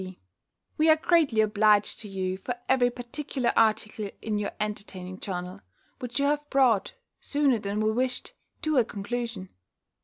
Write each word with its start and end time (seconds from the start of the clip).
B., 0.01 0.19
We 0.79 0.89
are 0.89 0.95
greatly 0.95 1.41
obliged 1.41 1.99
to 1.99 2.09
you 2.09 2.35
for 2.37 2.55
every 2.67 2.89
particular 2.89 3.53
article 3.55 4.09
in 4.19 4.39
your 4.39 4.49
entertaining 4.59 5.19
journal, 5.19 5.61
which 5.99 6.19
you 6.19 6.25
have 6.25 6.49
brought, 6.49 6.93
sooner 7.19 7.59
than 7.59 7.79
we 7.81 7.91
wished, 7.91 8.33
to 8.63 8.77
a 8.77 8.83
conclusion. 8.83 9.49